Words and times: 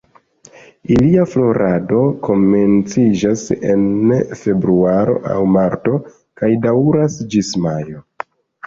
Ilia 0.93 1.25
florado 1.33 1.99
komenciĝas 2.29 3.45
en 3.59 3.87
Februaro 4.41 5.21
aŭ 5.37 5.41
Marto 5.59 5.97
kaj 6.43 6.55
daŭras 6.67 7.25
ĝis 7.37 7.59
Majo. 7.69 8.07